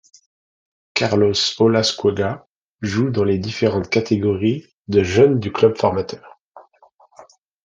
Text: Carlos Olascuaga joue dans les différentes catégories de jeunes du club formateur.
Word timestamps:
Carlos 0.95 1.35
Olascuaga 1.59 2.47
joue 2.81 3.11
dans 3.11 3.23
les 3.23 3.37
différentes 3.37 3.87
catégories 3.87 4.65
de 4.87 5.03
jeunes 5.03 5.39
du 5.39 5.51
club 5.51 5.77
formateur. 5.77 6.39